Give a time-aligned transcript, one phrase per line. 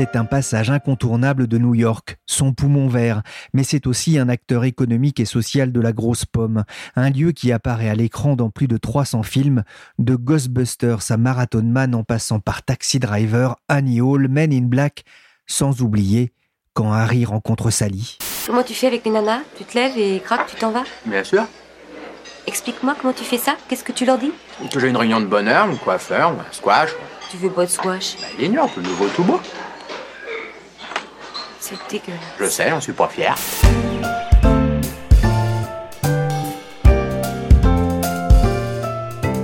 [0.00, 3.20] C'est un passage incontournable de New York, son poumon vert,
[3.52, 6.64] mais c'est aussi un acteur économique et social de la grosse pomme,
[6.96, 9.62] un lieu qui apparaît à l'écran dans plus de 300 films,
[9.98, 15.04] de Ghostbusters à Marathon Man en passant par Taxi Driver, Annie Hall, Men in Black,
[15.46, 16.32] sans oublier
[16.72, 18.16] quand Harry rencontre Sally.
[18.46, 19.40] Comment tu fais avec les nanas?
[19.58, 20.84] Tu te lèves et crac, tu t'en vas?
[21.04, 21.44] Bien sûr.
[22.46, 23.58] Explique-moi comment tu fais ça.
[23.68, 24.32] Qu'est-ce que tu leur dis?
[24.72, 26.88] Que j'ai une réunion de bonheur, une coiffeur, un squash.
[27.30, 28.16] Tu veux pas de squash?
[28.18, 29.38] Bah, il ignore, le nouveau tout beau.
[31.60, 32.20] C'est dégueulasse.
[32.38, 33.36] Je sais, j'en suis pas fier.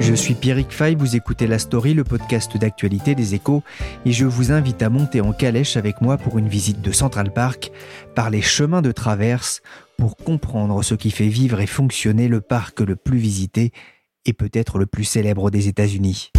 [0.00, 3.62] Je suis Pierrick Fay, vous écoutez La Story, le podcast d'actualité des échos,
[4.06, 7.32] et je vous invite à monter en calèche avec moi pour une visite de Central
[7.32, 7.70] Park,
[8.14, 9.62] par les chemins de traverse,
[9.98, 13.72] pour comprendre ce qui fait vivre et fonctionner le parc le plus visité
[14.24, 16.30] et peut-être le plus célèbre des États-Unis.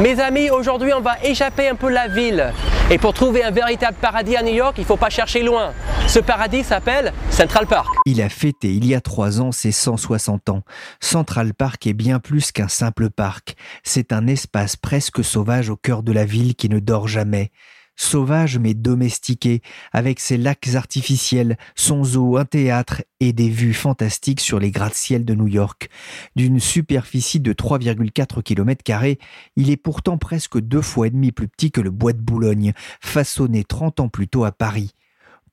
[0.00, 2.54] Mes amis, aujourd'hui on va échapper un peu la ville.
[2.90, 5.74] Et pour trouver un véritable paradis à New York, il ne faut pas chercher loin.
[6.08, 7.86] Ce paradis s'appelle Central Park.
[8.06, 10.62] Il a fêté il y a trois ans ses 160 ans.
[11.00, 13.56] Central Park est bien plus qu'un simple parc.
[13.82, 17.50] C'est un espace presque sauvage au cœur de la ville qui ne dort jamais
[18.00, 19.62] sauvage mais domestiqué,
[19.92, 25.24] avec ses lacs artificiels, son zoo, un théâtre et des vues fantastiques sur les gratte-ciel
[25.24, 25.88] de New York.
[26.36, 28.82] D'une superficie de 3,4 km,
[29.56, 32.72] il est pourtant presque deux fois et demi plus petit que le bois de Boulogne,
[33.00, 34.92] façonné 30 ans plus tôt à Paris.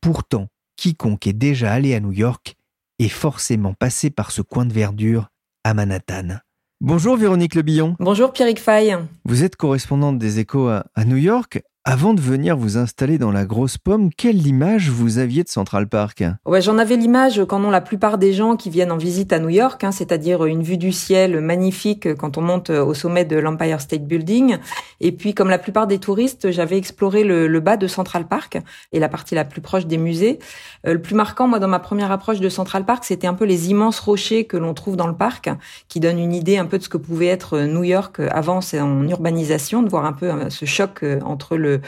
[0.01, 2.57] Pourtant, quiconque est déjà allé à New York
[2.99, 5.29] est forcément passé par ce coin de verdure
[5.63, 6.39] à Manhattan.
[6.79, 7.95] Bonjour Véronique Lebillon.
[7.99, 8.95] Bonjour Pierrick Fay.
[9.25, 11.63] Vous êtes correspondante des échos à, à New York.
[11.89, 15.87] Avant de venir vous installer dans la grosse pomme, quelle image vous aviez de Central
[15.87, 16.21] Park?
[16.45, 19.39] Ouais, J'en avais l'image qu'en ont la plupart des gens qui viennent en visite à
[19.39, 23.37] New York, hein, c'est-à-dire une vue du ciel magnifique quand on monte au sommet de
[23.37, 24.57] l'Empire State Building.
[24.99, 28.59] Et puis, comme la plupart des touristes, j'avais exploré le, bas de Central Park
[28.91, 30.39] et la partie la plus proche des musées.
[30.85, 33.45] Euh, le plus marquant, moi, dans ma première approche de Central Park, c'était un peu
[33.45, 35.49] les immenses rochers que l'on trouve dans le parc,
[35.87, 39.07] qui donnent une idée un peu de ce que pouvait être New York avant en
[39.07, 41.81] urbanisation, de voir un peu euh, ce choc euh, entre le euh,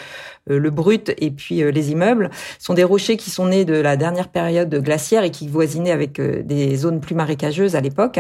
[0.58, 3.98] le brut et puis euh, les immeubles, sont des rochers qui sont nés de la
[3.98, 8.20] dernière période glaciaire et qui voisinaient avec euh, des zones plus marécageuses à l'époque.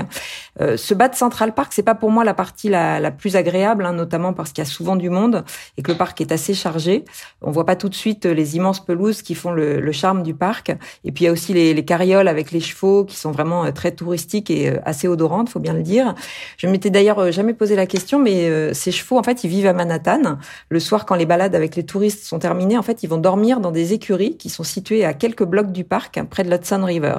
[0.59, 3.93] ce bas de Central Park, c'est pas pour moi la partie la, plus agréable, hein,
[3.93, 5.43] notamment parce qu'il y a souvent du monde
[5.77, 7.05] et que le parc est assez chargé.
[7.41, 10.69] On voit pas tout de suite les immenses pelouses qui font le, charme du parc.
[11.03, 13.71] Et puis il y a aussi les, les, carrioles avec les chevaux qui sont vraiment
[13.71, 16.13] très touristiques et assez odorantes, faut bien le dire.
[16.57, 19.73] Je m'étais d'ailleurs jamais posé la question, mais ces chevaux, en fait, ils vivent à
[19.73, 20.37] Manhattan.
[20.69, 23.59] Le soir, quand les balades avec les touristes sont terminés, en fait, ils vont dormir
[23.59, 27.15] dans des écuries qui sont situées à quelques blocs du parc, près de l'Hudson River.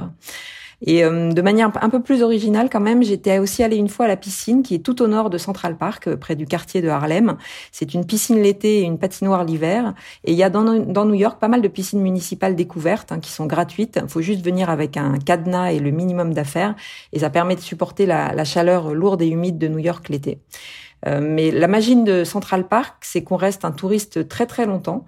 [0.82, 4.06] Et euh, de manière un peu plus originale quand même, j'étais aussi allée une fois
[4.06, 6.80] à la piscine qui est tout au nord de Central Park, euh, près du quartier
[6.80, 7.36] de Harlem.
[7.70, 9.94] C'est une piscine l'été et une patinoire l'hiver.
[10.24, 13.20] Et il y a dans, dans, New York pas mal de piscines municipales découvertes hein,
[13.20, 14.00] qui sont gratuites.
[14.02, 16.74] Il faut juste venir avec un cadenas et le minimum d'affaires.
[17.12, 20.38] Et ça permet de supporter la, la chaleur lourde et humide de New York l'été.
[21.06, 25.06] Euh, mais la magie de Central Park, c'est qu'on reste un touriste très très longtemps.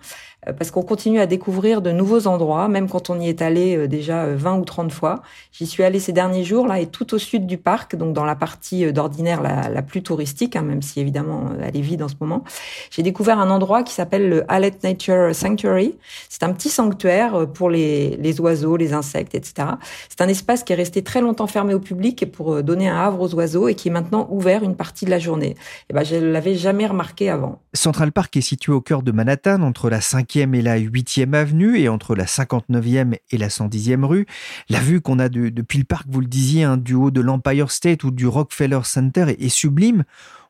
[0.49, 3.77] Euh, parce qu'on continue à découvrir de nouveaux endroits, même quand on y est allé
[3.77, 5.23] euh, déjà 20 euh, ou 30 fois.
[5.53, 8.25] J'y suis allée ces derniers jours, là, et tout au sud du parc, donc dans
[8.25, 12.09] la partie d'ordinaire la, la, plus touristique, hein, même si évidemment elle est vide en
[12.09, 12.43] ce moment.
[12.91, 15.97] J'ai découvert un endroit qui s'appelle le Hallet Nature Sanctuary.
[16.29, 19.69] C'est un petit sanctuaire pour les, les oiseaux, les insectes, etc.
[20.09, 23.21] C'est un espace qui est resté très longtemps fermé au public pour donner un havre
[23.21, 25.57] aux oiseaux et qui est maintenant ouvert une partie de la journée.
[25.91, 27.61] Et ben, je l'avais jamais remarqué avant.
[27.75, 31.79] Central Park est situé au cœur de Manhattan, entre la 5 et la 8e avenue
[31.79, 34.27] et entre la 59e et la 110e rue.
[34.69, 37.71] La vue qu'on a depuis le parc, vous le disiez, un du haut de l'Empire
[37.71, 40.05] State ou du Rockefeller Center est, est sublime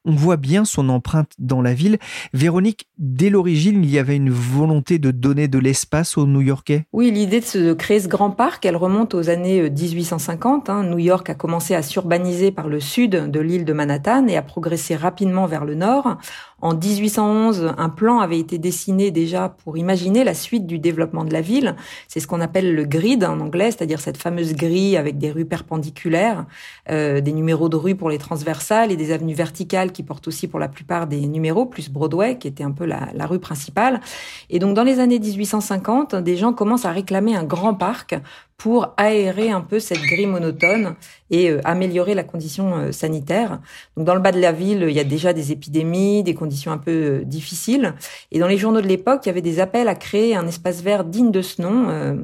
[0.05, 1.99] on voit bien son empreinte dans la ville.
[2.33, 6.87] Véronique, dès l'origine, il y avait une volonté de donner de l'espace aux New-Yorkais?
[6.93, 10.69] Oui, l'idée de, créer ce grand parc, elle remonte aux années 1850.
[10.69, 10.85] Euh, hein.
[10.85, 14.43] New York a commencé à s'urbaniser par le sud de l'île de Manhattan et a
[14.43, 16.19] progressé rapidement vers le nord.
[16.63, 21.33] En 1811, un plan avait été dessiné déjà pour imaginer la suite du développement de
[21.33, 21.75] la ville.
[22.07, 25.45] C'est ce qu'on appelle le grid en anglais, c'est-à-dire cette fameuse grille avec des rues
[25.45, 26.47] perpendiculaires,
[26.89, 30.47] euh, des numéros de rue pour les transversales et des avenues verticales qui portent aussi
[30.47, 34.01] pour la plupart des numéros, plus Broadway qui était un peu la, la rue principale.
[34.49, 38.15] Et donc dans les années 1850, des gens commencent à réclamer un grand parc
[38.57, 40.95] pour aérer un peu cette grille monotone
[41.31, 43.61] et euh, améliorer la condition euh, sanitaire.
[43.97, 46.71] Donc dans le bas de la ville, il y a déjà des épidémies, des conditions
[46.71, 47.95] un peu euh, difficiles.
[48.31, 50.83] Et dans les journaux de l'époque, il y avait des appels à créer un espace
[50.83, 52.17] vert digne de ce nom.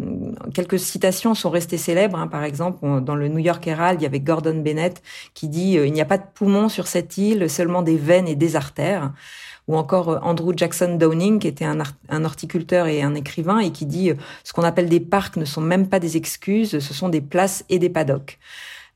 [0.55, 2.19] quelques citations sont restées célèbres.
[2.19, 2.29] Hein.
[2.29, 5.03] Par exemple, dans le New York Herald, il y avait Gordon Bennett
[5.35, 8.37] qui dit il n'y a pas de poumons sur cette île, seulement des veines et
[8.37, 9.13] des artères
[9.69, 13.87] ou encore euh, Andrew Jackson Downing, qui était un, horticulteur et un écrivain, et qui
[13.87, 17.09] dit euh, ce qu'on appelle des parcs ne sont même pas des excuses, ce sont
[17.09, 18.39] des places et des paddocks.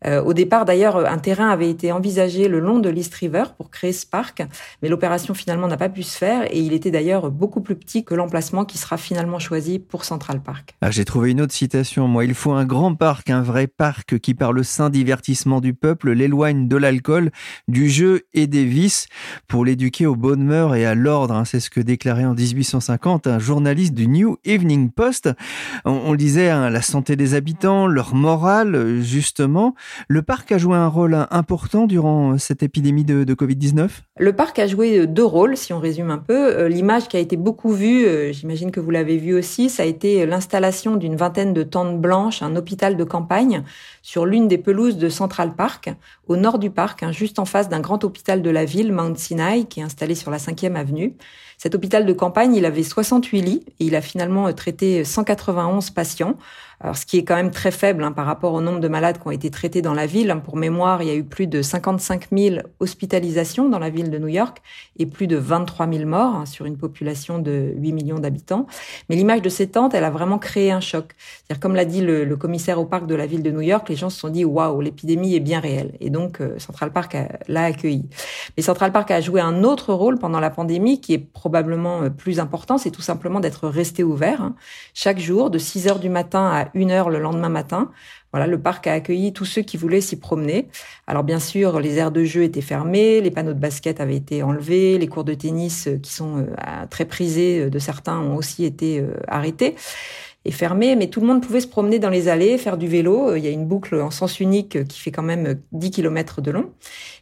[0.06, 3.70] Euh, au départ, d'ailleurs, un terrain avait été envisagé le long de l'East River pour
[3.70, 4.42] créer ce parc,
[4.82, 8.04] mais l'opération finalement n'a pas pu se faire et il était d'ailleurs beaucoup plus petit
[8.04, 10.74] que l'emplacement qui sera finalement choisi pour Central Park.
[10.80, 12.24] Ah, J'ai trouvé une autre citation, moi.
[12.24, 16.12] Il faut un grand parc, un vrai parc qui, par le saint divertissement du peuple,
[16.12, 17.30] l'éloigne de l'alcool,
[17.68, 19.06] du jeu et des vices
[19.48, 21.34] pour l'éduquer aux bonnes mœurs et à l'ordre.
[21.34, 21.44] Hein.
[21.44, 25.30] C'est ce que déclarait en 1850 un journaliste du New Evening Post.
[25.84, 29.74] On, le disait, hein, la santé des habitants, leur morale, justement.
[30.08, 34.58] Le parc a joué un rôle important durant euh, cette épidémie de, Covid-19 Le parc
[34.58, 36.34] a joué euh, deux rôles, si on résume un peu.
[36.34, 39.86] Euh, l'image qui a été beaucoup vue, j'imagine que vous l'avez vue aussi, ça a
[39.86, 43.62] été l'installation d'une vingtaine de tentes blanches, un hôpital de campagne,
[44.02, 45.94] sur l'une des pelouses de Central Park,
[46.28, 49.16] au nord du parc, hein, juste en face d'un grand hôpital de la ville, Mount
[49.16, 51.14] Sinai, qui est installé sur la 5e avenue.
[51.62, 56.36] Cet hôpital de campagne, il avait 68 lits et il a finalement traité 191 patients.
[56.82, 59.20] Alors, ce qui est quand même très faible hein, par rapport au nombre de malades
[59.20, 60.36] qui ont été traités dans la ville.
[60.44, 64.18] Pour mémoire, il y a eu plus de 55 000 hospitalisations dans la ville de
[64.18, 64.60] New York
[64.98, 68.66] et plus de 23 000 morts hein, sur une population de 8 millions d'habitants.
[69.08, 71.12] Mais l'image de ces tentes, elle a vraiment créé un choc.
[71.16, 73.88] C'est-à-dire, comme l'a dit le, le, commissaire au parc de la ville de New York,
[73.88, 75.92] les gens se sont dit waouh, l'épidémie est bien réelle.
[76.00, 77.16] Et donc, euh, Central Park
[77.46, 78.08] l'a accueilli.
[78.56, 82.10] Mais Central Park a joué un autre rôle pendant la pandémie qui est probablement euh,
[82.10, 84.54] plus important, c'est tout simplement d'être resté ouvert hein.
[84.94, 87.90] chaque jour de 6 heures du matin à une heure le lendemain matin.
[88.32, 90.68] Voilà, le parc a accueilli tous ceux qui voulaient s'y promener.
[91.06, 94.42] Alors bien sûr, les aires de jeu étaient fermées, les panneaux de basket avaient été
[94.42, 96.46] enlevés, les cours de tennis euh, qui sont euh,
[96.88, 99.76] très prisés de certains ont aussi été arrêtés
[100.44, 103.36] est fermé, mais tout le monde pouvait se promener dans les allées, faire du vélo.
[103.36, 106.50] Il y a une boucle en sens unique qui fait quand même 10 km de
[106.50, 106.70] long.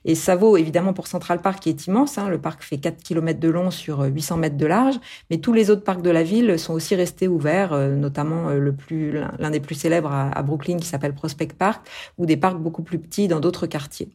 [0.05, 2.17] Et ça vaut évidemment pour Central Park qui est immense.
[2.17, 2.29] Hein.
[2.29, 4.99] Le parc fait 4 km de long sur 800 mètres de large.
[5.31, 8.59] Mais tous les autres parcs de la ville sont aussi restés ouverts, euh, notamment euh,
[8.59, 11.87] le plus, l'un des plus célèbres à Brooklyn qui s'appelle Prospect Park,
[12.17, 14.09] ou des parcs beaucoup plus petits dans d'autres quartiers.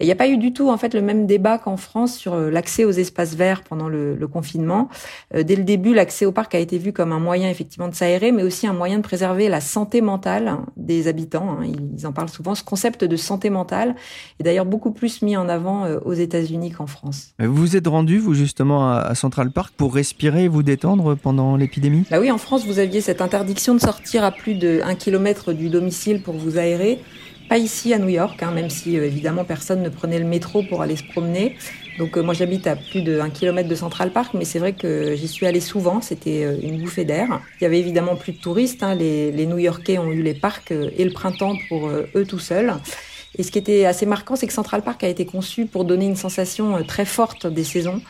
[0.00, 2.34] Il n'y a pas eu du tout en fait le même débat qu'en France sur
[2.34, 4.88] euh, l'accès aux espaces verts pendant le confinement.
[5.34, 8.32] Dès le début, l'accès au parc a été vu comme un moyen effectivement de s'aérer,
[8.40, 11.58] mais aussi un moyen de préserver la santé mentale des habitants.
[11.60, 11.66] Hein.
[11.96, 12.54] Ils en parlent souvent.
[12.54, 13.94] Ce concept de santé mentale
[14.38, 17.34] est d'ailleurs beaucoup plus mis en avant euh, aux États-Unis qu'en France.
[17.38, 21.56] Vous vous êtes rendu, vous, justement, à Central Park pour respirer et vous détendre pendant
[21.56, 22.04] l'épidémie?
[22.10, 25.52] Bah oui, en France, vous aviez cette interdiction de sortir à plus de 1 km
[25.52, 26.98] du domicile pour vous aérer.
[27.50, 30.62] Pas ici à New York, hein, même si euh, évidemment personne ne prenait le métro
[30.62, 31.56] pour aller se promener.
[31.98, 34.72] Donc euh, moi j'habite à plus de 1 km de Central Park, mais c'est vrai
[34.72, 37.40] que j'y suis allée souvent, c'était euh, une bouffée d'air.
[37.60, 38.94] Il y avait évidemment plus de touristes, hein.
[38.94, 42.72] les, les New-Yorkais ont eu les parcs et le printemps pour eux tout seuls.
[43.36, 46.06] Et ce qui était assez marquant, c'est que Central Park a été conçu pour donner
[46.06, 48.00] une sensation très forte des saisons.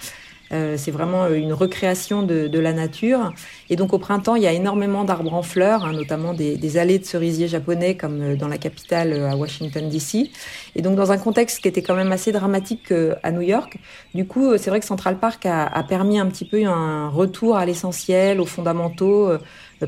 [0.53, 3.33] Euh, c'est vraiment euh, une recréation de, de, la nature.
[3.69, 6.77] Et donc au printemps, il y a énormément d'arbres en fleurs, hein, notamment des, des,
[6.77, 10.31] allées de cerisiers japonais comme euh, dans la capitale à Washington DC.
[10.75, 12.93] Et donc dans un contexte qui était quand même assez dramatique
[13.23, 13.79] à New York,
[14.15, 17.57] du coup, c'est vrai que Central Park a, a, permis un petit peu un retour
[17.57, 19.31] à l'essentiel, aux fondamentaux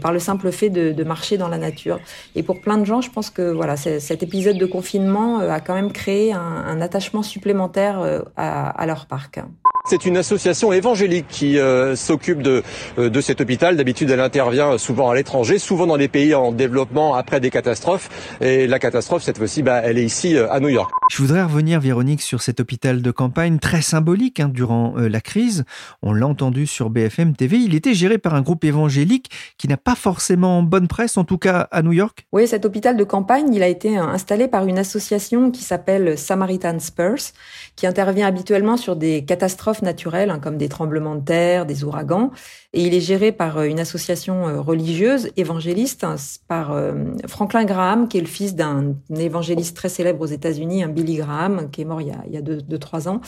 [0.01, 1.99] par le simple fait de, de, marcher dans la nature.
[2.35, 5.75] Et pour plein de gens, je pense que voilà, cet épisode de confinement a quand
[5.75, 8.01] même créé un, un attachement supplémentaire
[8.37, 9.41] à, à leur parc.
[9.85, 12.63] C'est une association évangélique qui euh, s'occupe de,
[12.99, 13.77] euh, de cet hôpital.
[13.77, 18.09] D'habitude, elle intervient souvent à l'étranger, souvent dans des pays en développement après des catastrophes.
[18.41, 20.93] Et la catastrophe, cette fois-ci, bah, elle est ici euh, à New York.
[21.11, 25.65] Je voudrais revenir, Véronique, sur cet hôpital de campagne très symbolique hein, durant la crise.
[26.01, 27.57] On l'a entendu sur BFM TV.
[27.57, 31.39] Il était géré par un groupe évangélique qui n'a pas forcément bonne presse, en tout
[31.39, 32.25] cas à New York.
[32.33, 36.79] Oui, cet hôpital de campagne, il a été installé par une association qui s'appelle Samaritan
[36.79, 37.33] Spurs,
[37.75, 42.31] qui intervient habituellement sur des catastrophes naturelles, hein, comme des tremblements de terre, des ouragans.
[42.75, 46.17] et il est géré par euh, une association euh, religieuse évangéliste hein,
[46.49, 46.93] par euh,
[47.27, 51.71] Franklin Graham, qui est le fils d'un évangéliste très célèbre aux États-Unis, un Billy Graham,
[51.71, 53.21] qui est mort il y a, il y a deux, deux, trois ans.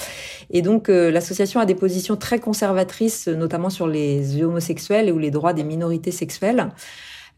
[0.51, 5.53] Et donc l'association a des positions très conservatrices, notamment sur les homosexuels ou les droits
[5.53, 6.69] des minorités sexuelles.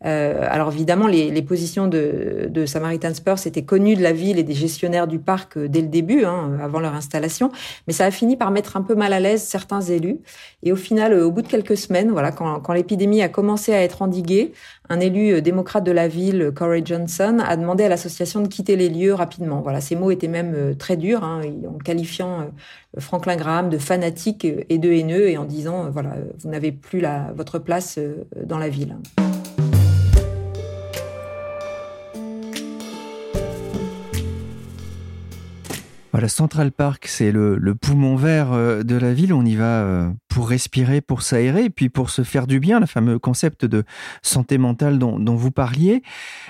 [0.04, 4.38] Euh, alors évidemment, les, les positions de, de, Samaritan Spurs étaient connues de la ville
[4.38, 7.50] et des gestionnaires du parc euh, dès le début, hein, avant leur installation,
[7.86, 10.18] mais ça a fini par mettre un peu mal à l'aise certains élus.
[10.62, 13.72] Et au final, euh, au bout de quelques semaines, voilà, quand, quand l'épidémie a commencé
[13.72, 14.52] à être endiguée,
[14.88, 18.88] un élu démocrate de la ville, Corey Johnson, a demandé à l'association de quitter les
[18.88, 19.60] lieux rapidement.
[19.60, 22.52] Voilà, ces mots étaient même très durs, hein, en qualifiant
[22.98, 27.32] Franklin Graham de fanatique et de haineux, et en disant, voilà, vous n'avez plus la,
[27.34, 27.98] votre place
[28.44, 28.96] dans la ville.
[36.16, 39.34] Voilà, Central Park, c'est le, le, poumon vert euh, de la ville.
[39.34, 42.84] On y va euh, pour respirer, pour s'aérer, puis pour se faire du bien, le
[42.84, 43.84] fameux concept de
[44.20, 46.02] santé mentale dont, vous parliez.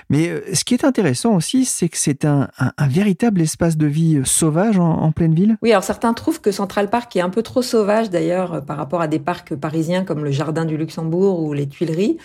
[0.09, 2.49] Mais euh, ce qui est intéressant aussi, c'est que c'est un,
[2.89, 5.55] véritable espace de vie sauvage en, pleine ville.
[5.61, 8.99] Oui, alors certains trouvent que Central Park est un peu trop sauvage d'ailleurs par rapport
[8.99, 12.17] à des parcs parisiens comme le Jardin du Luxembourg ou les Tuileries.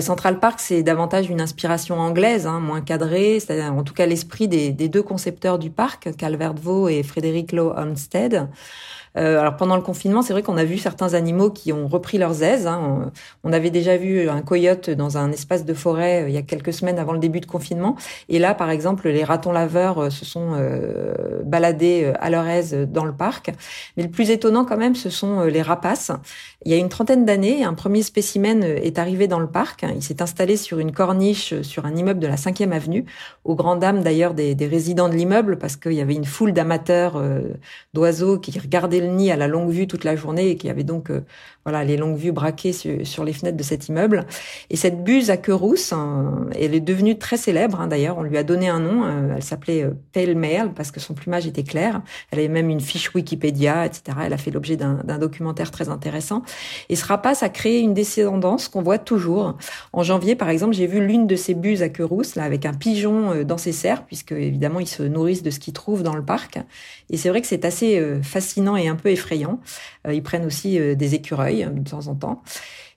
[0.00, 4.48] Central Park, c'est davantage une inspiration anglaise, hein, moins cadrée, c'est-à-dire en tout cas l'esprit
[4.48, 8.48] des, deux concepteurs du parc, Calvert Vaux et Frédéric Lowe Olmsted.
[9.16, 12.18] Euh, alors pendant le confinement, c'est vrai qu'on a vu certains animaux qui ont repris
[12.18, 12.66] leurs aises.
[12.66, 13.12] Hein.
[13.44, 16.42] On, avait déjà vu un coyote dans un espace de forêt euh, il y a
[16.42, 17.96] quelques semaines avant le début de confinement.
[18.28, 22.74] Et là, par exemple, les ratons laveurs euh, se sont euh, baladés à leur aise
[22.74, 23.52] dans le parc.
[23.96, 26.10] Mais le plus étonnant quand même, ce sont les rapaces.
[26.64, 29.84] Il y a une trentaine d'années, un premier spécimen est arrivé dans le parc.
[29.94, 33.04] Il s'est installé sur une corniche sur un immeuble de la 5e avenue,
[33.44, 37.22] aux grandes dames d'ailleurs des, résidents de l'immeuble, parce qu'il y avait une foule d'amateurs
[37.92, 41.24] d'oiseaux qui regardaient à la longue vue toute la journée et qui avait donc euh,
[41.64, 44.26] voilà les longues vues braquées sur, les fenêtres de cet immeuble.
[44.68, 48.18] Et cette buse à queue rousse, hein, elle est devenue très célèbre hein, d'ailleurs.
[48.18, 49.04] On lui a donné un nom.
[49.04, 52.02] Euh, elle s'appelait euh, Pale Male parce que son plumage était clair.
[52.30, 54.18] Elle avait même une fiche Wikipédia, etc.
[54.26, 56.42] Elle a fait l'objet d'un documentaire très intéressant.
[56.90, 59.56] Et ce rapace a créé une descendance qu'on voit toujours.
[59.92, 62.66] En janvier, par exemple, j'ai vu l'une de ces buses à queue rousse là avec
[62.66, 66.14] un pigeon dans ses serres, puisque évidemment ils se nourrissent de ce qu'ils trouvent dans
[66.14, 66.58] le parc.
[67.10, 69.60] Et c'est vrai que c'est assez fascinant et un peu effrayant.
[70.10, 72.42] ils prennent aussi des écureuils de temps en temps.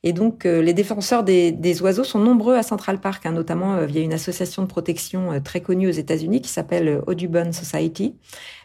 [0.04, 3.86] Et donc, euh, les défenseurs des, oiseaux sont nombreux à Central Park, hein, notamment euh,
[3.86, 8.16] via une association de protection euh, très connue aux États-Unis qui s'appelle Audubon Society.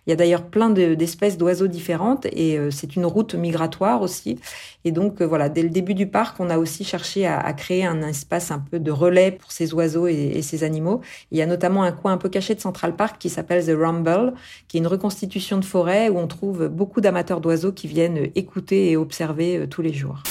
[0.07, 4.39] Il y a d'ailleurs plein d'espèces d'oiseaux différentes et c'est une route migratoire aussi.
[4.85, 7.85] Et donc, voilà, dès le début du parc, on a aussi cherché à, à créer
[7.85, 11.03] un espace un peu de relais pour ces oiseaux et, et ces animaux.
[11.31, 13.77] il y a notamment un coin un peu caché de Central Park qui s'appelle The
[13.79, 14.35] Rumble,
[14.67, 18.91] qui est une reconstitution de forêt où on trouve beaucoup d'amateurs d'oiseaux qui viennent écouter
[18.91, 20.23] et observer tous les jours.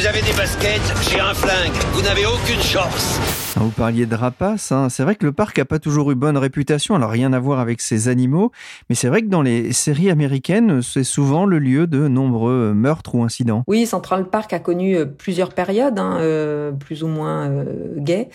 [0.00, 1.76] Vous avez des baskets, j'ai un flingue.
[1.92, 3.20] Vous n'avez aucune chance.
[3.56, 4.72] Vous parliez de rapaces.
[4.72, 4.88] Hein.
[4.88, 6.94] C'est vrai que le parc n'a pas toujours eu bonne réputation.
[6.94, 8.52] Alors rien à voir avec ces animaux,
[8.88, 13.14] mais c'est vrai que dans les séries américaines, c'est souvent le lieu de nombreux meurtres
[13.14, 13.64] ou incidents.
[13.66, 17.64] Oui, Central Park a connu euh, plusieurs périodes, hein, euh, plus ou moins euh,
[17.96, 18.30] gays.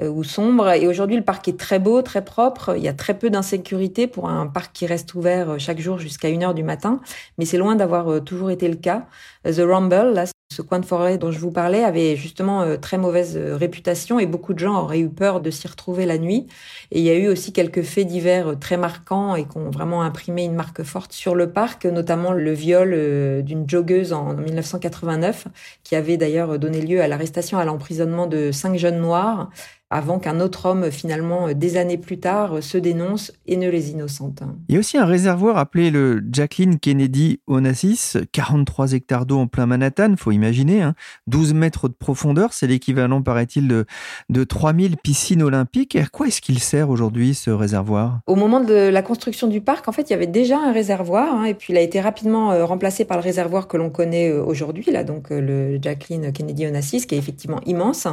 [0.00, 0.70] Euh, ou sombre.
[0.70, 2.76] Et aujourd'hui, le parc est très beau, très propre.
[2.76, 6.28] Il y a très peu d'insécurité pour un parc qui reste ouvert chaque jour jusqu'à
[6.28, 7.00] 1 heure du matin.
[7.36, 9.06] Mais c'est loin d'avoir toujours été le cas.
[9.44, 13.36] The Rumble, là, ce coin de forêt dont je vous parlais, avait justement très mauvaise
[13.36, 16.46] réputation et beaucoup de gens auraient eu peur de s'y retrouver la nuit.
[16.90, 20.02] Et il y a eu aussi quelques faits divers très marquants et qui ont vraiment
[20.02, 25.48] imprimé une marque forte sur le parc, notamment le viol d'une joggeuse en 1989,
[25.84, 29.50] qui avait d'ailleurs donné lieu à l'arrestation à l'emprisonnement de cinq jeunes noirs
[29.90, 33.70] avant qu'un autre homme, finalement, euh, des années plus tard, euh, se dénonce et ne
[33.70, 34.42] les innocente.
[34.68, 39.46] Il y a aussi un réservoir appelé le Jacqueline Kennedy Onassis, 43 hectares d'eau en
[39.46, 40.94] plein Manhattan, faut imaginer, hein,
[41.26, 43.86] 12 mètres de profondeur, c'est l'équivalent, paraît-il, de,
[44.28, 45.96] de 3000 piscines olympiques.
[45.96, 48.20] Et à quoi est-ce qu'il sert aujourd'hui, ce réservoir?
[48.26, 51.34] Au moment de la construction du parc, en fait, il y avait déjà un réservoir,
[51.34, 54.32] hein, et puis il a été rapidement euh, remplacé par le réservoir que l'on connaît
[54.32, 58.06] aujourd'hui, là, donc le Jacqueline Kennedy Onassis, qui est effectivement immense.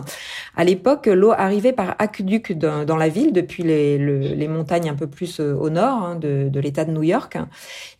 [0.56, 4.96] À l'époque, l'eau arrivait par aqueduc dans, la ville depuis les, le, les, montagnes un
[4.96, 7.38] peu plus euh, au nord hein, de, de l'État de New York.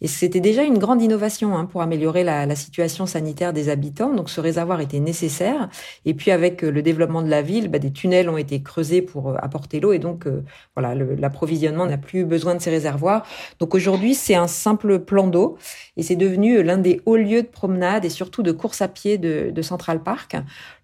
[0.02, 4.14] Et c'était déjà une grande innovation hein, pour améliorer la, situation sanitaire des habitants.
[4.14, 5.70] Donc ce réservoir était nécessaire.
[6.06, 9.02] Et puis avec euh, le développement de la ville, bah, des tunnels ont été creusés
[9.02, 10.28] pour euh, apporter l'eau et donc
[10.76, 13.26] voilà l'approvisionnement n'a plus besoin de ces réservoirs.
[13.60, 15.58] Donc aujourd'hui c'est un simple plan d'eau
[15.98, 19.18] et c'est devenu l'un des hauts lieux de promenade et surtout de course à pied
[19.18, 20.36] de Central Park.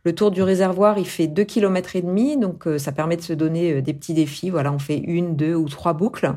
[0.03, 3.21] Le tour du réservoir, il fait 2 km et demi, donc euh, ça permet de
[3.21, 4.49] se donner euh, des petits défis.
[4.49, 6.33] Voilà, on fait une, deux ou trois boucles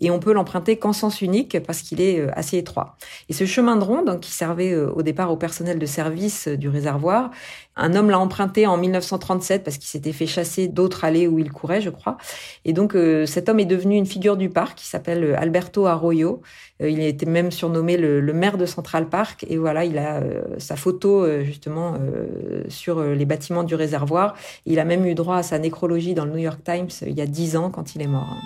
[0.00, 2.98] et on peut l'emprunter qu'en sens unique parce qu'il est euh, assez étroit.
[3.30, 7.30] Et ce chemin de ronde, qui servait au départ au personnel de service du réservoir,
[7.76, 11.50] un homme l'a emprunté en 1937 parce qu'il s'était fait chasser d'autres allées où il
[11.50, 12.18] courait, je crois.
[12.64, 12.96] Et donc
[13.26, 16.42] cet homme est devenu une figure du parc qui s'appelle Alberto Arroyo.
[16.80, 19.46] Il était même surnommé le, maire de Central Park.
[19.48, 20.20] Et voilà, il a
[20.58, 21.94] sa photo justement
[22.68, 24.34] sur les bâtiments du réservoir.
[24.66, 27.16] Il a même eu droit à sa nécrologie dans le New York Times euh, il
[27.16, 28.36] y a dix ans quand il est mort.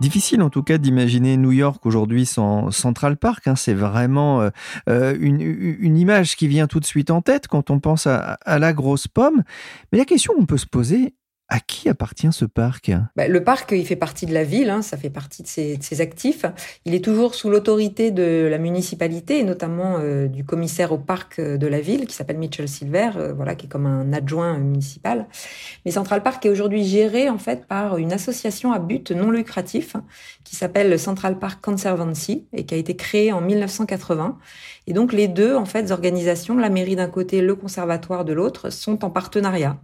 [0.00, 3.48] Difficile en tout cas d'imaginer New York aujourd'hui sans Central Park.
[3.48, 3.56] Hein.
[3.56, 4.50] C'est vraiment euh,
[4.88, 8.72] euh, une, image qui vient tout de suite en tête quand on pense à la
[8.72, 9.42] grosse pomme.
[9.90, 11.14] Mais la question qu'on peut se poser,
[11.48, 12.90] à qui appartient ce parc?
[13.16, 16.00] Bah, Le parc, il fait partie de la ville, hein, ça fait partie de ses,
[16.00, 16.44] actifs.
[16.84, 21.40] Il est toujours sous l'autorité de la municipalité et notamment euh, du commissaire au parc
[21.40, 25.26] de la ville qui s'appelle Mitchell Silver, euh, voilà, qui est comme un adjoint municipal.
[25.84, 29.96] Mais Central Park est aujourd'hui géré en fait par une association à but non lucratif
[30.44, 34.38] qui s'appelle Central Park Conservancy et qui a été créée en 1980.
[34.86, 38.70] Et donc les deux en fait organisations, la mairie d'un côté, le conservatoire de l'autre,
[38.70, 39.78] sont en partenariat.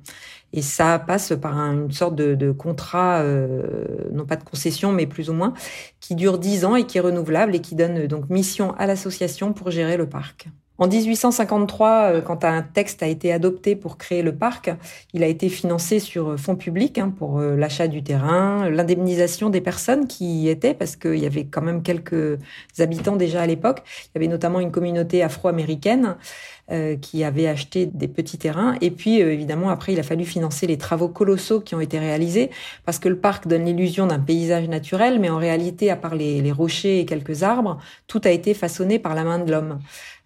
[0.56, 5.28] Et ça passe par une sorte de, contrat, euh, non pas de concession, mais plus
[5.28, 5.52] ou moins,
[5.98, 9.52] qui dure dix ans et qui est renouvelable et qui donne donc mission à l'association
[9.52, 10.48] pour gérer le parc.
[10.76, 14.72] En 1853, euh, quand un texte a été adopté pour créer le parc,
[15.12, 19.60] il a été financé sur fonds publics hein, pour euh, l'achat du terrain, l'indemnisation des
[19.60, 22.40] personnes qui y étaient, parce qu'il y avait quand même quelques
[22.80, 23.84] habitants déjà à l'époque.
[23.86, 26.16] Il y avait notamment une communauté afro-américaine
[26.72, 28.76] euh, qui avait acheté des petits terrains.
[28.80, 31.98] Et puis, euh, évidemment, après, il a fallu financer les travaux colossaux qui ont été
[31.98, 32.48] réalisés,
[32.86, 36.40] parce que le parc donne l'illusion d'un paysage naturel, mais en réalité, à part les,
[36.40, 39.78] les rochers et quelques arbres, tout a été façonné par la main de l'homme.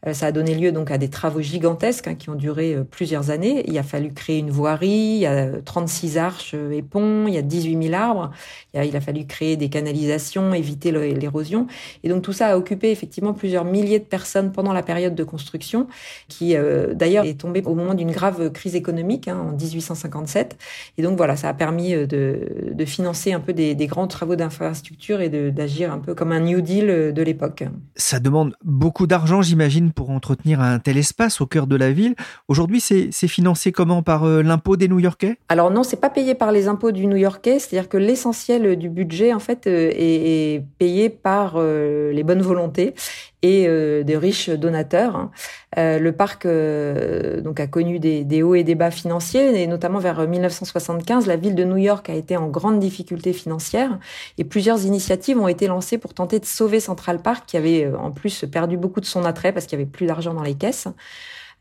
[0.07, 2.85] Euh, ça a donné lieu donc à des travaux gigantesques hein, qui ont duré euh,
[2.85, 3.64] plusieurs années.
[3.67, 7.38] Il a fallu créer une voirie, il y a 36 arches et ponts, il y
[7.38, 8.31] a 18 000 arbres.
[8.75, 11.67] Il a, fallu créer des canalisations, éviter l'érosion.
[12.05, 15.25] Et donc tout ça a occupé effectivement plusieurs milliers de personnes pendant la période de
[15.25, 15.88] construction,
[16.28, 20.59] qui euh, d'ailleurs est tombée au moment d'une grave crise économique hein, en 1857.
[20.97, 25.28] Et donc voilà, ça a permis de, financer un peu des grands travaux d'infrastructure et
[25.28, 27.64] d'agir un peu comme un New Deal de l'époque.
[27.97, 32.14] Ça demande beaucoup d'argent, j'imagine pour entretenir un tel espace au cœur de la ville.
[32.49, 34.02] Aujourd'hui, c'est financé comment?
[34.02, 35.38] Par euh, l'impôt des New-Yorkais?
[35.49, 37.58] Alors non, c'est pas payé par les impôts du New-Yorkais.
[37.58, 42.95] C'est-à-dire que l'essentiel du budget, en fait, euh, est, payé par euh, les bonnes volontés
[43.43, 43.67] et
[44.05, 45.17] des riches donateurs.
[45.17, 45.31] Hein.
[45.77, 50.27] le parc donc a connu des, des, hauts et des bas financiers et notamment vers
[50.27, 53.99] 1975, la ville de New York a été en grande difficulté financière
[54.39, 58.11] et plusieurs initiatives ont été lancées pour tenter de sauver Central Park qui avait en
[58.11, 60.89] plus perdu beaucoup de son attrait parce qu'il y avait plus d'argent dans les caisses.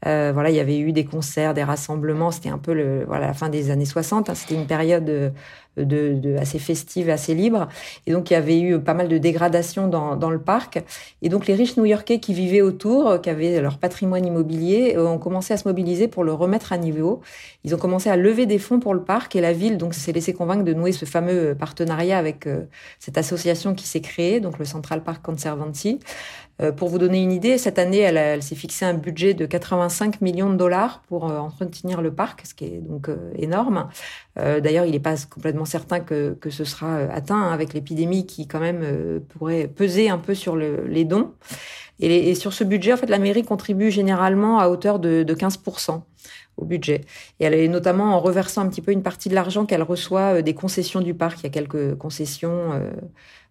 [0.05, 2.31] Euh, voilà, il y avait eu des concerts, des rassemblements.
[2.31, 4.29] C'était un peu le, voilà, la fin des années 60.
[4.29, 4.35] Hein.
[4.35, 5.31] c'était une période de,
[5.77, 7.67] de, assez festive, assez libre.
[8.05, 10.83] Et donc, il y avait eu pas mal de dégradations dans, dans le parc.
[11.21, 15.17] Et donc, les riches New-Yorkais qui vivaient autour, qui avaient leur patrimoine immobilier, euh, ont
[15.17, 17.21] commencé à se mobiliser pour le remettre à niveau.
[17.63, 20.11] Ils ont commencé à lever des fonds pour le parc et la ville donc s'est
[20.11, 22.65] laissée convaincre de nouer ce fameux partenariat avec euh,
[22.99, 25.99] cette association qui s'est créée, donc le Central Park Conservancy.
[26.61, 30.21] Euh, pour vous donner une idée, cette année, elle, s'est fixé un budget de 85
[30.21, 33.89] millions de dollars pour euh, entretenir le parc, ce qui est donc euh, énorme.
[34.35, 38.59] D'ailleurs, il n'est pas complètement certain que, ce sera atteint hein, avec l'épidémie qui quand
[38.59, 41.33] même pourrait peser un peu sur le, les dons.
[41.99, 46.01] Et, sur ce budget, en fait, la mairie contribue généralement à hauteur de, de 15%
[46.57, 47.01] au budget.
[47.39, 50.43] Et elle est notamment en reversant un petit peu une partie de l'argent qu'elle reçoit
[50.43, 51.39] des concessions du parc.
[51.39, 52.79] Il y a quelques concessions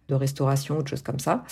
[0.07, 1.43] de restauration de choses comme ça.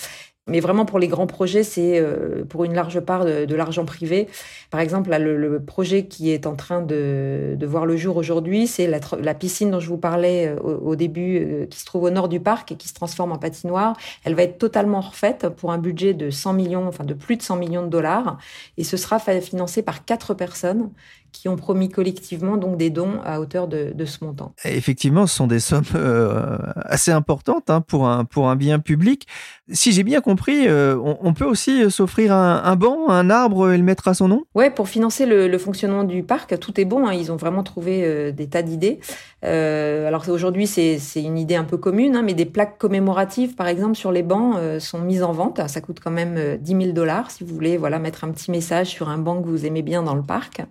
[0.48, 4.28] Mais vraiment, pour les grands projets, c'est euh, pour une large part de, l'argent privé.
[4.70, 8.68] Par exemple, là, le, projet qui est en train de, de voir le jour aujourd'hui,
[8.68, 12.04] c'est la, la, piscine dont je vous parlais euh, au, début, euh, qui se trouve
[12.04, 13.98] au nord du parc et qui se transforme en patinoire.
[14.24, 17.42] Elle va être totalement refaite pour un budget de 100 millions, enfin de plus de
[17.42, 18.38] 100 millions de dollars.
[18.78, 20.92] Et ce sera financé par quatre personnes
[21.36, 24.54] qui ont promis collectivement donc des dons à hauteur de, de ce montant.
[24.64, 29.28] Effectivement, ce sont des sommes euh, assez importantes hein, pour, un, pour un bien public.
[29.72, 33.84] Si j'ai bien compris, euh, on, peut aussi s'offrir un, banc, un arbre et le
[33.84, 34.44] mettre à son nom?
[34.54, 37.08] Ouais, pour financer le, fonctionnement du parc, tout est bon.
[37.08, 39.00] Hein, ils ont vraiment trouvé euh, des tas d'idées.
[39.42, 43.96] alors aujourd'hui, c'est une idée un peu commune, hein, mais des plaques commémoratives, par exemple,
[43.96, 45.60] sur les bancs sont mises en vente.
[45.68, 48.88] Ça coûte quand même 10 000 dollars si vous voulez voilà, mettre un petit message
[48.88, 50.62] sur un banc que vous aimez bien dans le parc.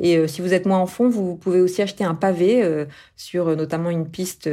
[0.00, 3.90] Et si vous êtes moins en fond, vous pouvez aussi acheter un pavé sur notamment
[3.90, 4.48] une piste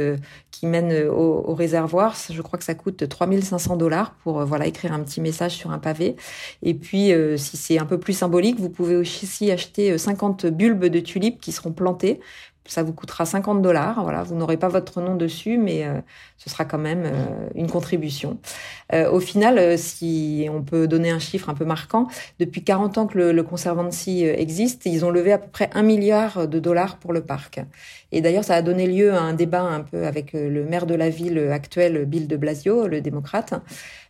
[0.50, 2.16] qui mène au, au, réservoir.
[2.30, 5.78] Je crois que ça coûte 3500 dollars pour voilà écrire un petit message sur un
[5.78, 6.16] pavé.
[6.62, 11.00] Et puis, si c'est un peu plus symbolique, vous pouvez aussi acheter 50 bulbes de
[11.00, 12.20] tulipes qui seront plantés
[12.68, 14.02] ça vous coûtera 50 dollars.
[14.02, 16.00] Voilà, vous n'aurez pas votre nom dessus, mais euh,
[16.36, 18.38] ce sera quand même euh, une contribution.
[18.92, 23.06] Euh, au final, si on peut donner un chiffre un peu marquant, depuis 40 ans
[23.06, 26.98] que le, le Conservancy existe, ils ont levé à peu près un milliard de dollars
[26.98, 27.60] pour le parc.
[28.12, 30.94] Et d'ailleurs, ça a donné lieu à un débat un peu avec le maire de
[30.94, 33.54] la ville actuelle, Bill de Blasio, le démocrate.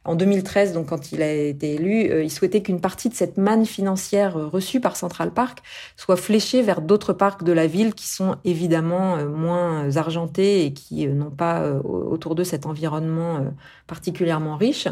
[0.06, 3.66] En 2013, donc quand il a été élu, il souhaitait qu'une partie de cette manne
[3.66, 5.62] financière reçue par Central Park
[5.96, 10.72] soit fléchée vers d'autres parcs de la ville qui sont évidemment euh, moins argentés et
[10.72, 13.40] qui euh, n'ont pas euh, autour d'eux cet environnement
[13.86, 14.88] particulièrement riche.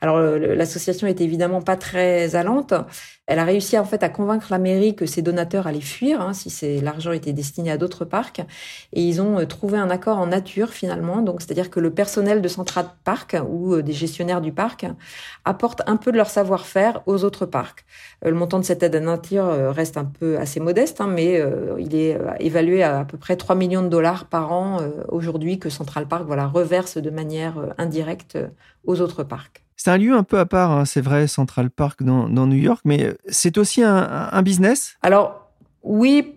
[0.00, 2.74] Alors l'association est évidemment pas très allante.
[3.26, 6.34] Elle a réussi en fait à convaincre la mairie que ses donateurs allaient fuir hein,
[6.34, 8.42] si l'argent était destiné à d'autres parcs.
[8.92, 11.22] Et ils ont euh, trouvé un accord en nature finalement.
[11.22, 14.84] Donc c'est-à-dire que le personnel de Central Park ou euh, des gestionnaires du parc
[15.46, 17.86] apportent un peu de leur savoir-faire aux autres parcs.
[18.26, 21.42] Euh, le montant de cette aide à nature reste un peu assez modeste, hein, mais
[21.78, 24.78] il est évalué à à peu près 3 millions de dollars par an
[25.08, 28.38] aujourd'hui que Central Park voilà reverse de manière indirecte
[28.84, 29.63] aux autres parcs.
[29.76, 32.82] C'est un lieu un peu à part, hein, c'est vrai, Central Park dans, New York,
[32.84, 34.96] mais c'est aussi un, business?
[35.02, 35.50] Alors,
[35.82, 36.36] oui,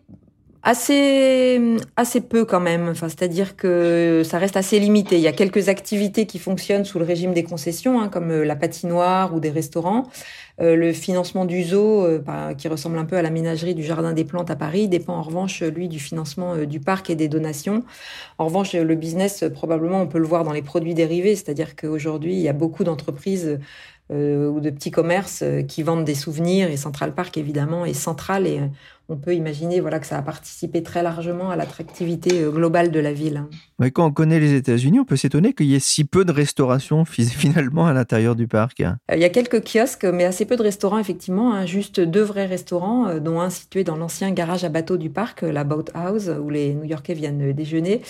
[0.68, 2.90] assez assez peu quand même.
[2.90, 5.16] Enfin c'est-à-dire que ça reste assez limité.
[5.16, 8.56] Il y a quelques activités qui fonctionnent sous le régime des concessions hein, comme la
[8.56, 10.08] patinoire ou des restaurants.
[10.60, 14.14] Euh, le financement du zoo, euh, qui ressemble un peu à la ménagerie du Jardin
[14.14, 17.28] des Plantes à Paris, dépend en revanche, lui, du financement euh, du parc et des
[17.28, 17.84] donations.
[18.40, 22.34] En revanche, le business, probablement, on peut le voir dans les produits dérivés, c'est-à-dire qu'aujourd'hui,
[22.34, 23.60] il y a beaucoup d'entreprises
[24.10, 28.62] ou de petits commerces qui vendent des souvenirs et Central Park évidemment est central et
[29.10, 33.00] on peut imaginer voilà, que ça a participé très largement à l'attractivité euh, globale de
[33.00, 33.46] la ville.
[33.80, 36.32] Mais quand on connaît les États-Unis, on peut s'étonner qu'il y ait si peu de
[36.32, 38.82] restauration finalement à l'intérieur du parc.
[38.82, 41.54] Euh, il y a quelques kiosques, mais assez peu de restaurants, effectivement.
[41.54, 41.66] Hein.
[41.66, 45.42] juste deux vrais restaurants, euh, dont un situé dans l'ancien garage à bateaux du parc,
[45.42, 48.02] la Boat House, où les New-Yorkais viennent déjeuner.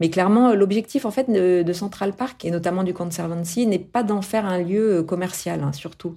[0.00, 4.22] Mais clairement, l'objectif en fait de, Central Park, et notamment du Conservancy, n'est pas d'en
[4.22, 6.16] faire un lieu commercial, hein, surtout.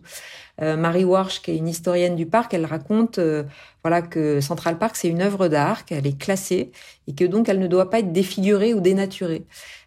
[0.61, 3.43] Euh, Marie Warsh, qui est une historienne du parc, elle raconte euh,
[3.83, 6.71] voilà que Central Park c'est une œuvre d'art, qu'elle est classée
[7.07, 9.45] et que donc elle ne doit pas être défigurée ou dénaturée.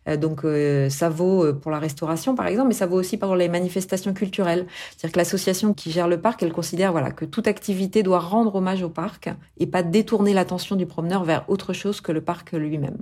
[0.09, 0.45] Euh, donc
[0.91, 4.67] ça vaut pour la restauration par exemple, mais ça vaut aussi pour les manifestations culturelles.
[4.91, 8.55] C'est-à-dire que l'association qui gère le parc, elle considère voilà que toute activité doit rendre
[8.55, 12.53] hommage au parc et pas détourner l'attention du promeneur vers autre chose que le parc
[12.53, 12.99] lui-même.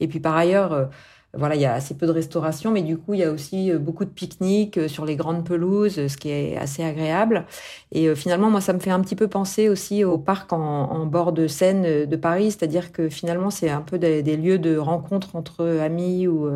[0.00, 0.90] Et puis par ailleurs
[1.38, 3.70] voilà, il y a assez peu de restauration, mais du coup, il y a aussi
[3.70, 7.46] euh, beaucoup de pique-niques euh, sur les grandes pelouses, ce qui est assez agréable.
[7.92, 11.06] Et euh, finalement, moi, ça me fait un petit peu penser aussi au parc en,
[11.06, 15.36] bord de Seine de Paris, c'est-à-dire que finalement, c'est un peu des, lieux de rencontre
[15.36, 16.50] entre amis ou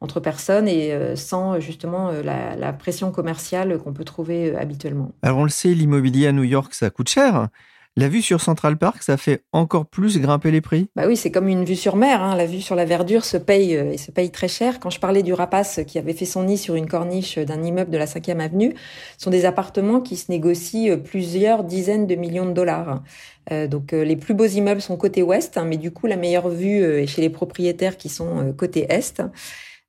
[0.00, 5.10] entre personnes et sans justement la, la pression commerciale qu'on peut trouver habituellement.
[5.22, 7.48] Alors, on le sait, l'immobilier à New York, ça coûte cher.
[7.96, 10.88] La vue sur Central Park, ça fait encore plus grimper les prix?
[10.96, 12.20] Bah oui, c'est comme une vue sur mer.
[12.20, 12.34] Hein.
[12.34, 14.80] La vue sur la verdure se paye euh, et se paye très cher.
[14.80, 17.92] Quand je parlais du rapace qui avait fait son nid sur une corniche d'un immeuble
[17.92, 18.74] de la 5e avenue,
[19.16, 23.04] ce sont des appartements qui se négocient euh, plusieurs dizaines de millions de dollars.
[23.52, 26.48] Euh, donc les plus beaux immeubles sont côté ouest, hein, mais du coup la meilleure
[26.48, 29.22] vue est chez les propriétaires qui sont côté est.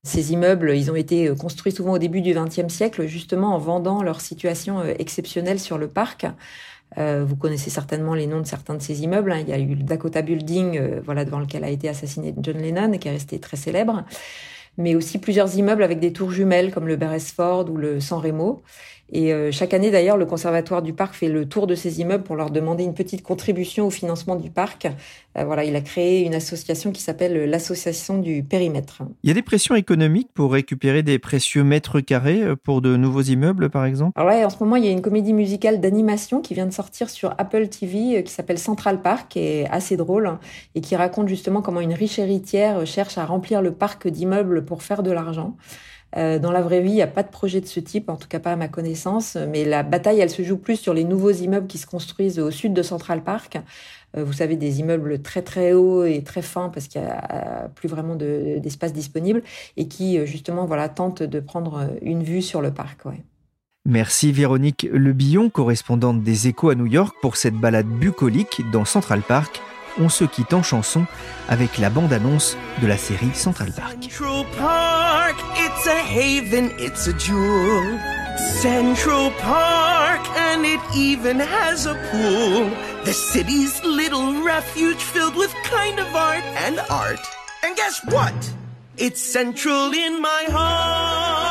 [0.04, 4.04] Ces immeubles, ils ont été construits souvent au début du XXe siècle, justement en vendant
[4.04, 6.28] leur situation exceptionnelle sur le parc.
[6.98, 9.32] Euh, vous connaissez certainement les noms de certains de ces immeubles.
[9.32, 9.40] Hein.
[9.42, 12.58] Il y a eu le Dakota Building, euh, voilà, devant lequel a été assassiné John
[12.58, 14.06] Lennon et qui est resté très célèbre.
[14.78, 18.64] Mais aussi plusieurs immeubles avec des tours jumelles comme le Beresford ou le San Remo.
[19.12, 22.24] Et euh, chaque année, d'ailleurs, le Conservatoire du Parc fait le tour de ces immeubles
[22.24, 24.88] pour leur demander une petite contribution au financement du parc.
[25.38, 29.04] Euh, voilà, il a créé une association qui s'appelle l'Association du Périmètre.
[29.24, 32.98] Il y a des pressions économiques pour récupérer des précieux mètres carrés euh, pour de
[32.98, 34.14] nouveaux immeubles, par exemple?
[34.16, 36.74] Alors ouais, en ce moment, il y a une comédie musicale d'animation qui vient de
[36.74, 40.40] sortir sur Apple TV qui s'appelle Central Park, qui est assez drôle hein,
[40.74, 44.82] et qui raconte justement comment une riche héritière cherche à remplir le parc d'immeubles pour
[44.82, 45.56] faire de l'argent.
[46.18, 48.16] Euh, dans la vraie vie, il n'y a pas de projet de ce type, en
[48.16, 49.38] tout cas pas à ma connaissance.
[49.50, 52.52] Mais la bataille, elle se joue plus sur les nouveaux immeubles qui se construisent au
[52.52, 53.58] sud de Central Park.
[54.18, 57.70] Euh, vous savez, des immeubles très très hauts et très fins parce qu'il n'y a
[57.76, 59.44] plus vraiment d'espace disponible
[59.78, 63.00] et qui euh, justement voilà tentent de prendre une vue sur le parc.
[63.88, 69.22] Merci Véronique Lebillon, correspondante des Échos à New York, pour cette balade bucolique dans Central
[69.22, 69.62] Park
[70.00, 71.06] on se quitte en chanson
[71.48, 74.10] avec la bande-annonce de la série Central Park.
[74.12, 74.95] Central Park,
[75.88, 78.00] it's a haven, it's a jewel.
[78.60, 82.72] Central Park, and it even has a pool.
[83.06, 87.20] the city's little refuge filled with kind of art and art.
[87.62, 88.34] And guess what?
[88.98, 91.45] It's central in my heart.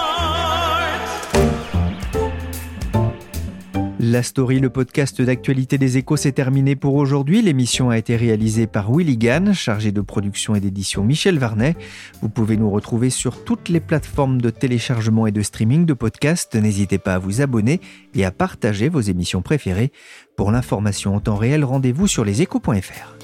[4.07, 7.41] La story, le podcast d'actualité des échos, s'est terminé pour aujourd'hui.
[7.41, 11.75] L'émission a été réalisée par Willy Gann, chargé de production et d'édition Michel Varnet.
[12.21, 16.55] Vous pouvez nous retrouver sur toutes les plateformes de téléchargement et de streaming de podcasts.
[16.55, 17.81] N'hésitez pas à vous abonner
[18.15, 19.91] et à partager vos émissions préférées.
[20.37, 23.24] Pour l'information en temps réel, rendez-vous sur leséchos.fr.